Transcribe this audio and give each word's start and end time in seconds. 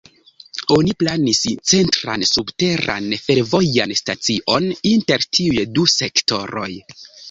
Oni 0.75 0.95
planis 1.03 1.41
centran 1.73 2.25
subteran 2.31 3.13
fervojan 3.29 3.97
stacion 4.03 4.69
inter 4.97 5.31
tiuj 5.35 5.71
du 5.79 5.91
sektoroj. 6.03 6.71